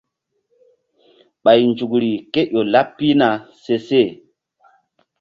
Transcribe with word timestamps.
Ɓay 1.43 1.59
nzukri 1.71 2.11
ké 2.33 2.41
ƴo 2.53 2.61
laɓ 2.73 2.87
pihna 2.97 3.27
seseh. 3.63 4.09